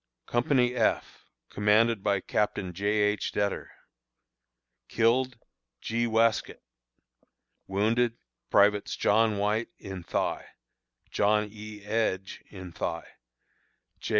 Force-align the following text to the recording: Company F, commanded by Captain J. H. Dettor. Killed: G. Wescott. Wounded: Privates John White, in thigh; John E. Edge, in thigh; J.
Company 0.25 0.73
F, 0.73 1.27
commanded 1.51 2.03
by 2.03 2.21
Captain 2.21 2.73
J. 2.73 2.87
H. 2.87 3.31
Dettor. 3.31 3.67
Killed: 4.89 5.37
G. 5.79 6.07
Wescott. 6.07 6.59
Wounded: 7.67 8.17
Privates 8.49 8.95
John 8.95 9.37
White, 9.37 9.69
in 9.77 10.01
thigh; 10.01 10.47
John 11.11 11.49
E. 11.51 11.83
Edge, 11.85 12.43
in 12.49 12.71
thigh; 12.71 13.09
J. 13.99 14.09